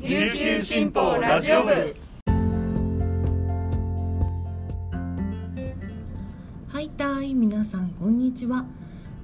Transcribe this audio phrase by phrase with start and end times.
[0.00, 1.72] 琉球新報ラジオ部。
[6.68, 8.64] はいたい皆さんこんにちは。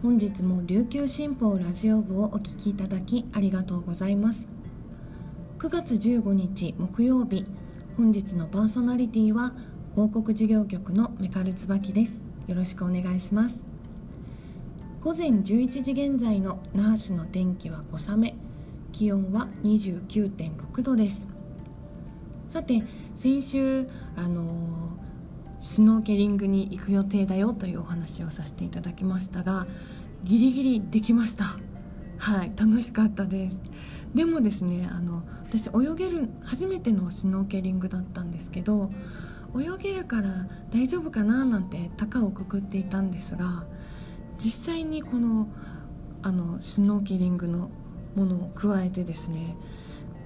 [0.02, 4.48] 本日も琉球新報ラジオ部をお聞きいただきありがとうございます。
[5.60, 7.46] 9月15日木曜日
[7.96, 9.52] 本日のパーソナリティは
[9.92, 12.24] 広告事業局のメカル椿です。
[12.48, 13.62] よろしくお願いします。
[15.00, 18.34] 午前11時現在の那覇市の天気は小雨。
[18.94, 21.28] 気温は29.6度です。
[22.46, 22.84] さて
[23.16, 24.96] 先週あの
[25.58, 29.66] スノーケリングに行く予定だよというお話をさせていただきましたが
[30.22, 31.56] ギリギリできました。
[32.18, 33.56] はい楽しかったです。
[34.14, 38.92] でもですねあの私泳げる初めてのスノーケリングだったんですけど
[39.56, 43.64] 泳げるから大丈夫かななんて高をくくっていたんですが
[44.38, 45.48] 実際にこの
[46.22, 47.70] あのスノーケリングの
[48.14, 49.56] ものを加えてですね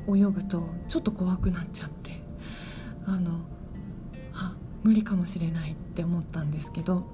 [0.09, 2.13] 泳ぐとちょっと怖くなっちゃって
[3.07, 3.41] あの
[4.35, 7.05] あ無理かもしれないって思ったんですけど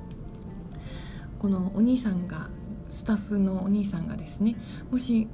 [1.39, 2.49] このお兄さんが
[2.91, 4.57] スタッフのお兄さんがですね
[4.91, 5.29] もし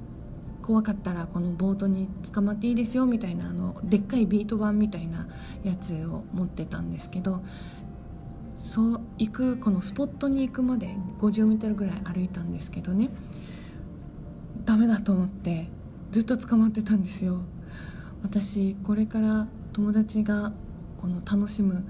[0.61, 5.27] 怖かったらこのボートに捕まっていいですよみたいなあのでっかいビート板みたいな
[5.63, 7.43] やつを持ってたんですけど
[8.57, 13.09] そう行くこのスポットに行くまで 50m ぐらい歩いたんですけどね
[14.65, 15.67] ダメだと思って
[16.11, 17.39] ずっと捕まってたんですよ。
[18.23, 20.53] 私これから友達が
[20.97, 21.83] この楽しむ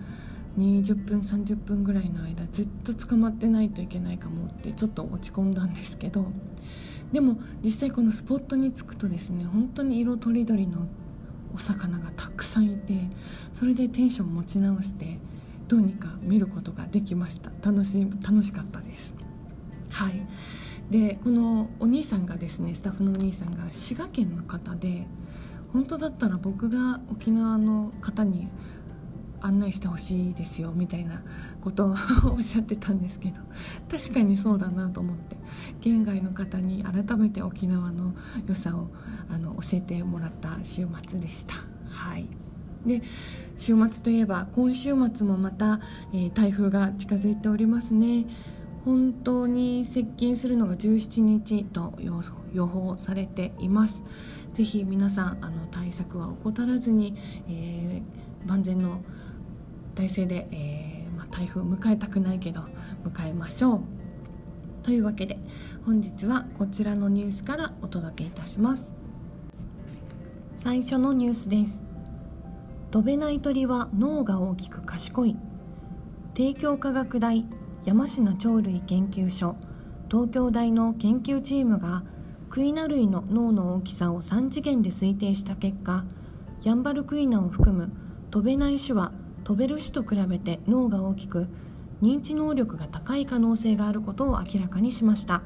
[0.58, 6.26] 20分30分ぐらいの間ずっと捕まってないといけないかもってちょっと落ち込んだんですけど
[7.12, 10.88] でも実際このスポットに着くとですね本当に色とりどりの
[11.54, 12.94] お魚がたくさんいて
[13.54, 15.20] それでテンション持ち直して
[15.68, 17.50] どうにか見ることができました。
[17.62, 19.14] 楽し楽しかったです。
[19.90, 20.28] はい。
[20.92, 25.08] でこのお兄さんがですねスタッフのお兄さんが滋賀県の方で
[25.72, 28.50] 本当だったら僕が沖縄の方に
[29.40, 31.24] 案内してほしいですよみたいな
[31.62, 31.96] ことを
[32.34, 33.40] おっしゃってたんですけど
[33.90, 35.38] 確かにそうだなと思って
[35.80, 38.14] 県外の方に改めて沖縄の
[38.46, 38.90] 良さを
[39.30, 41.56] あの教えてもらった週末でした。
[41.90, 42.28] はい
[42.86, 43.04] で
[43.58, 45.80] 週末といえば今週末もまた、
[46.14, 48.26] えー、台風が近づいておりますね
[48.86, 51.94] 本当に接近するのが17日と
[52.54, 54.04] 予報されています。
[54.54, 57.16] ぜひ皆さんあの対策は怠らずに、
[57.48, 59.02] えー、万全の
[59.96, 62.62] 体制で、えー、まあ、台風迎えたくないけど
[63.06, 63.82] 迎えましょう。
[64.84, 65.38] というわけで
[65.86, 68.94] 本日はこちらのニュースからお届けいたします。
[70.54, 71.86] 最初のニュースです。
[72.90, 75.38] 飛べない鳥は脳が大きく賢い。
[76.34, 77.46] 帝京科学大
[77.84, 79.56] 山科鳥類研究所
[80.10, 82.04] 東京大の研究チームが
[82.50, 86.04] クイナ類の脳の大きさを3次元で推定した結果
[86.64, 87.92] ヤンバルクイナを含む
[88.30, 89.12] 飛べない種は
[89.44, 91.48] 飛べる種と比べて脳が大きく
[92.02, 95.44] 認知能力が高い可能性があることを明らかにしました。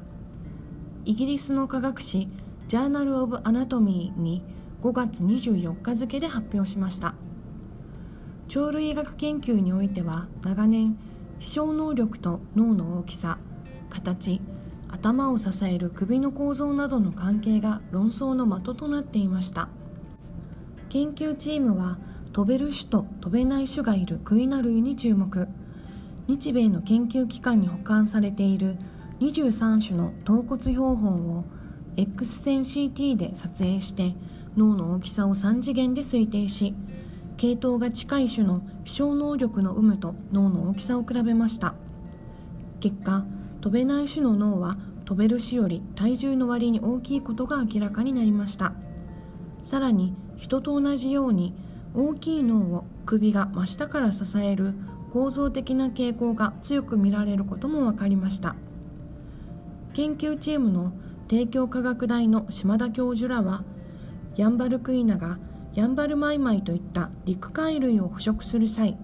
[1.06, 2.30] イギリスの科学誌
[2.68, 4.44] ジャーナル・オブ・アナトミーに
[4.82, 7.16] 5月24日付で発表しました。
[8.48, 10.98] 鳥類学研究においては長年
[11.40, 13.38] 飛翔能力と脳の大きさ
[13.90, 14.42] 形
[14.88, 19.70] 頭を支える首の構造などの関係が論争の的となっていました。
[20.90, 21.98] 研究チームは
[22.32, 25.48] 飛べる種と飛べない種がいるクイナ類に注目。
[26.28, 28.78] 日米の研究機関に保管されている
[29.20, 31.46] 23種の頭骨標本を
[31.98, 34.16] X 線 CT で撮影して
[34.58, 36.74] 脳の大きさを3次元で推定し
[37.38, 41.76] 系統が近い種の飛翔能力の有無と脳の大きさを比べました。
[42.80, 43.26] 結果
[43.62, 48.74] 飛べない種の脳は飛べる種より体重の割に大きいことが明らかになりました。
[49.64, 51.54] さらに人と同じように
[51.94, 54.74] 大きい脳を首が真下から支える
[55.12, 58.56] 構造的な傾向が強く見られることも分かりました。
[59.94, 60.92] 研究チームの
[61.28, 63.64] 帝京科学大の島田教授らは
[64.36, 65.40] ヤンバルクイナが
[65.76, 68.98] ヤンバルマイマイといった陸貝類を捕食する際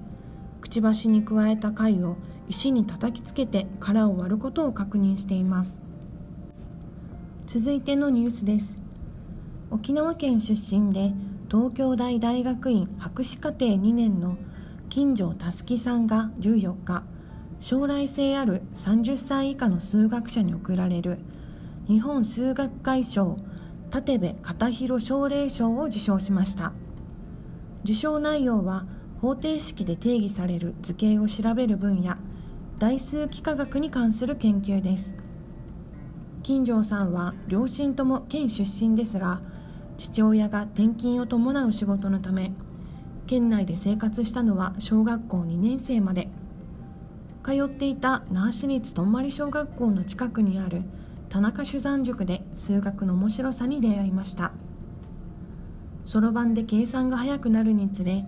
[0.61, 2.15] くちばしに加えた貝を
[2.47, 5.81] 石に叩きつけて殻を割ることを確認しています。
[7.45, 8.79] 続いてのニュースです。
[9.69, 11.13] 沖縄県出身で
[11.49, 14.37] 東京大大学院博士課程2年の
[14.89, 17.03] 金城たすきさんが14日
[17.59, 21.19] 将来性ある30歳以下の数学者に贈られる
[21.87, 23.35] 日本数学会賞
[23.93, 26.71] 立部片広奨励賞を受賞しました。
[27.83, 28.85] 受賞内容は
[29.21, 32.15] 方程式で定義される図形を調べる分野
[32.79, 35.15] 代数幾何学に関する研究です。
[36.41, 39.41] 金城さんは両親とも県出身ですが
[39.97, 42.51] 父親が転勤を伴う仕事のため
[43.27, 46.29] 県内で生活したのは小学校2年生まで。
[47.43, 50.83] 通っていた那覇市立とんまり小学校の近くにある
[51.31, 54.51] 田中酒山塾で数学の面白さに出会いました。
[56.03, 58.25] そろばんで計算が速くなるにつれ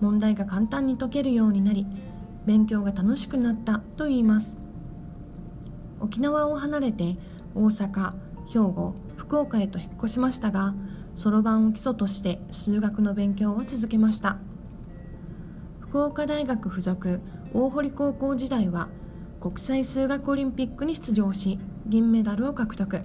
[0.00, 1.84] 問題が簡単に解けるようになり
[2.46, 4.56] 勉強が楽しくなったと言います。
[5.98, 7.16] 沖縄を離れて
[7.56, 8.12] 大阪
[8.46, 10.74] 兵庫福岡へと引っ越しましたが
[11.16, 14.38] そろばんを基礎として数学の勉強を続けました。
[15.80, 17.20] 福岡大学附属
[17.52, 18.86] 大堀高校時代は
[19.44, 23.02] 国際数学オリンピックに出場し銀メダルを獲得。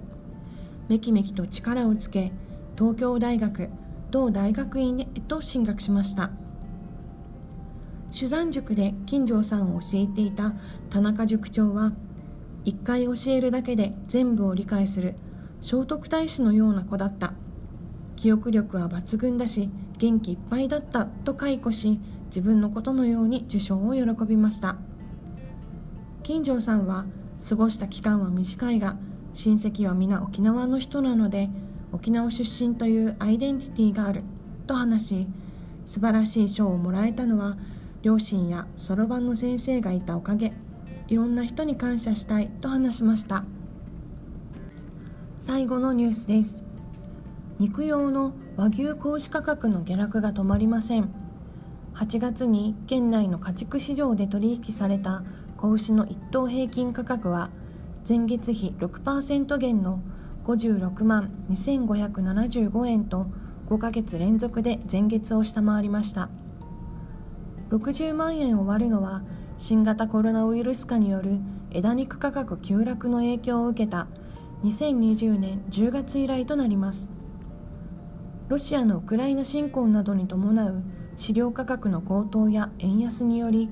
[0.88, 2.32] めきめきと力をつけ
[2.78, 3.68] 東京大学
[4.10, 6.30] 同大学院へと進学しました。
[8.10, 10.54] 主山塾で金城さんを教えていた
[10.88, 11.92] 田中塾長は
[12.64, 15.16] 一回教えるだけで全部を理解する
[15.60, 17.34] 聖徳太子のような子だった。
[18.16, 24.78] 記憶力は抜群だし元気いっぱいだったと解雇し自分のことのように受賞を喜びました。
[26.30, 27.06] 金城さんは
[27.48, 28.96] 過ごした期間は短いが
[29.34, 31.48] 親戚は皆沖縄の人なので
[31.90, 34.22] 沖縄出身というアイデンティティがある
[34.68, 35.26] と話し
[35.86, 37.56] 素晴らしい賞をもらえたのは
[38.02, 40.52] 両親やそろばんの先生がいたおかげ
[41.08, 43.42] いろんな人に感謝したいと話しました。
[45.40, 46.62] 最後のニュースです。
[47.58, 51.12] 肉用の和牛格子価格の下落が止まりません。
[51.94, 55.24] 8月に県内の家畜市場で取引された
[55.60, 57.50] 子牛の1頭平均価格は
[58.08, 60.00] 前月比6%減の
[60.46, 63.26] 56万2575円と
[63.68, 66.30] 5ヶ月連続で前月を下回りました。
[67.68, 69.22] 60万円を割るのは
[69.58, 71.38] 新型コロナウイルス化による
[71.70, 74.08] 枝肉価格急落の影響を受けた
[74.64, 77.10] 2020年10月以来となります。
[78.48, 80.82] ロシアのウクライナ侵攻などに伴う
[81.16, 83.68] 飼料価格の高騰や円安により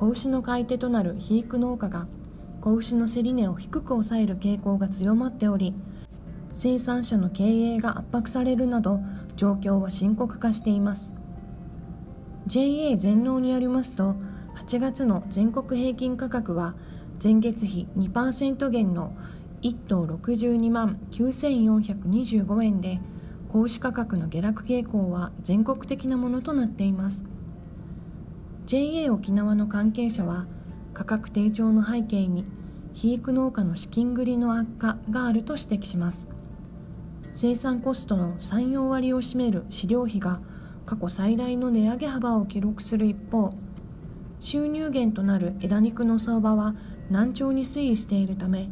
[0.00, 2.06] 子牛の買い手となる肥育農家が
[2.62, 5.74] 子牛の競り値を低く抑える傾向が強まっており
[6.50, 9.00] 生産者の経営が圧迫されるなど
[9.36, 11.12] 状況は深刻化しています。
[12.46, 14.16] JA 全農によりますと
[14.56, 16.74] 8月の全国平均価格は
[17.22, 19.14] 前月比2%減の
[19.60, 23.00] 1頭62万9425円で
[23.52, 27.22] 子牛価格の下落傾向は全国的なものとなっています。
[28.70, 30.46] JA 沖縄の関係者は
[30.94, 32.44] 価格低調の背景に
[32.90, 36.28] 肥育農家の資金繰りの悪化があると指摘します。
[37.32, 40.40] 生産コストの34割を占める飼料費が
[40.86, 43.54] 過去最大の値上げ幅を記録する一方
[44.38, 46.76] 収入源となる枝肉の相場は
[47.10, 48.70] 難聴に推移しているため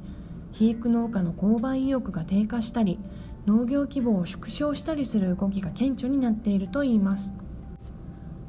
[0.53, 3.01] 肥育農家の購買意欲が低下したり
[3.47, 7.35] 農業規模を縮小したりする動きが顕著になっているといいます。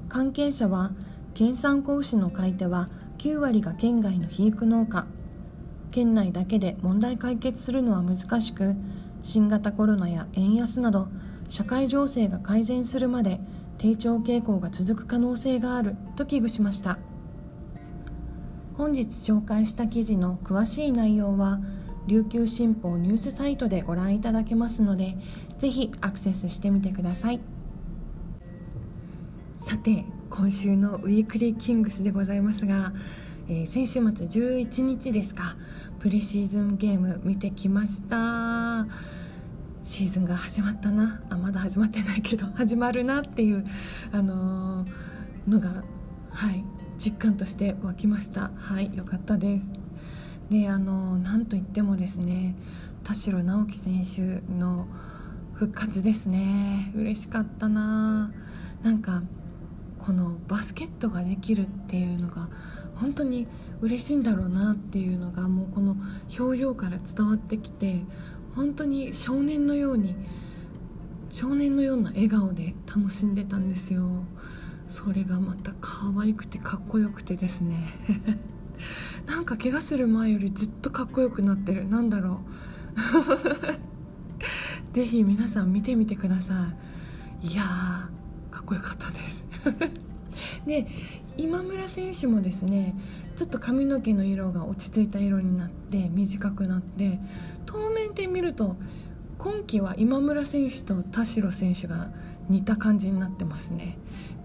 [0.09, 0.91] 関係者は
[1.39, 5.07] 県産子牛の買い手は9割が県外の肥育農家。
[5.89, 8.75] 県内だけで問題解決するのは難しく
[9.23, 11.07] 新型コロナや円安など
[11.49, 13.39] 社会情勢が改善するまで
[13.77, 16.99] 低調傾向が続く可能性があると危惧しました。
[18.73, 21.61] 本日紹介した記事の詳しい内容は
[22.05, 25.15] 琉球新報ニュースサイトでご覧いただけますので
[25.57, 27.39] ぜひアクセスしてみてください。
[29.55, 32.93] さて今週のウィークリーキングスでございますが、
[33.47, 35.57] えー、先週末11日ですか。
[35.99, 38.87] プレシーズンゲーム見てきました。
[39.83, 41.21] シーズンが始まったな。
[41.29, 43.65] あまだ始まってないけど 始まるなっていう、
[44.11, 44.89] あのー、
[45.47, 45.83] のが
[46.29, 46.63] はい
[46.99, 48.51] 実感として湧きました。
[48.55, 49.69] はい良かったです。
[50.51, 52.55] であのなんといってもですね
[53.03, 54.87] 田代直樹選手の
[55.53, 56.91] 復活ですね。
[56.95, 58.31] 嬉しかったな。
[58.83, 59.23] なんか
[60.09, 62.49] このバスケットができるっていうのが
[62.95, 63.45] 本当に
[63.79, 65.97] 嬉しいんだろうなっていうのがもうこの
[66.39, 67.99] 表情から伝わってきて
[68.55, 70.15] 本当に少年のように
[71.29, 74.23] 少年のような笑顔で楽しんでたんですよ。
[74.87, 77.77] それがまた可愛くてかっこよくてですね。
[79.29, 81.87] なんか怪我する前よりずっとかっこよくなってる。
[81.87, 82.41] なんだろ
[84.89, 84.89] う。
[84.91, 86.73] ぜひ皆さん見てみてくださ
[87.43, 87.49] い。
[87.49, 89.48] いやーかっこよかったです。
[90.65, 90.87] で
[91.37, 92.95] 今村選手もですね
[93.35, 97.19] ちょっと髪の毛の色が落ち着いた色になって短くなって
[97.65, 98.75] 当面で見ると
[99.37, 102.11] 今季は今村選手と田代選手が
[102.49, 103.97] 似た感じになってますね。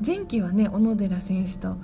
[0.05, 1.77] 前期はね小野寺選手と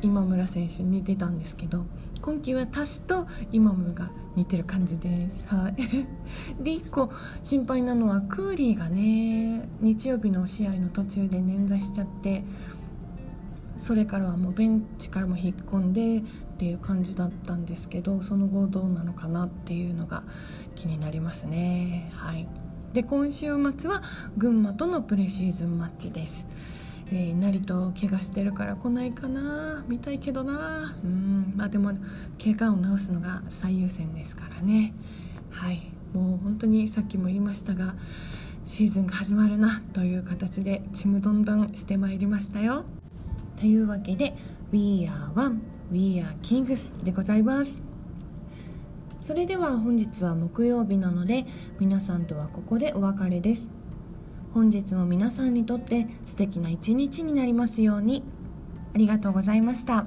[0.00, 1.84] 今村選手似てたんですけど
[2.26, 5.44] 今季はタスとイマムが似てる感じです。
[5.46, 5.76] はい、
[6.60, 7.12] で1個
[7.44, 12.42] 心配なのはクーリーがね日曜日の試合の途中で捻挫しちゃって
[13.76, 16.22] それからはもうベンチからも引っ込んでっ
[16.58, 20.24] ていう感じだったんですけどその後どうなのかなっていうのが
[20.74, 22.10] 気になりますね。
[22.12, 22.48] はい
[22.92, 24.02] で今週末は
[24.36, 26.48] 群馬とのプレシーズンマッチです。
[27.12, 30.96] えー、成と怪我してるから来ないかな見たいけどな。
[31.04, 31.52] うん。
[31.56, 31.92] まあでも
[32.42, 34.92] 怪我を治すのが最優先ですからね。
[35.50, 35.90] はい。
[36.12, 37.94] もう本当にさっきも言いましたが
[38.64, 42.84] シーズンが始まるなという形でちむどんどんしてまいりましたよ。
[43.56, 44.34] というわけで
[44.72, 45.60] We are one,
[45.92, 47.82] We are kings でございます。
[49.20, 51.46] それでは本日は木曜日なので
[51.78, 53.85] 皆さんとはここでお別れです。
[54.56, 58.22] 本日も皆さんにとって素敵な一日になりますように
[58.94, 60.06] ありがとうございました。